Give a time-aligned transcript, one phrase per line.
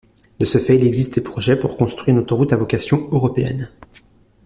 [0.39, 3.69] De ce fait, il existe des projets pour construire une autoroute à vocation européenne.